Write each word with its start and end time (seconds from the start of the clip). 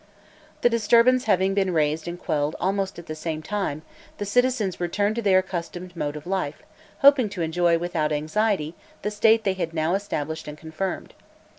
This 0.61 0.71
disturbance 0.71 1.25
having 1.25 1.53
been 1.53 1.75
raised 1.75 2.07
and 2.07 2.17
quelled 2.19 2.55
almost 2.59 2.97
at 2.97 3.05
the 3.05 3.13
same 3.13 3.43
time, 3.43 3.83
the 4.17 4.25
citizens 4.25 4.79
returned 4.79 5.15
to 5.17 5.21
their 5.21 5.37
accustomed 5.37 5.95
mode 5.95 6.15
of 6.15 6.25
life, 6.25 6.63
hoping 7.01 7.29
to 7.29 7.43
enjoy, 7.43 7.77
without 7.77 8.11
anxiety, 8.11 8.73
the 9.03 9.11
state 9.11 9.43
they 9.43 9.53
had 9.53 9.75
now 9.75 9.93
established 9.93 10.47
and 10.47 10.57
confirmed. 10.57 11.13